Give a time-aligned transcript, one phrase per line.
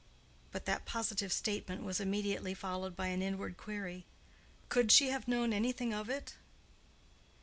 [0.51, 5.93] But that positive statement was immediately followed by an inward query—"Could she have known anything
[5.93, 6.33] of it?"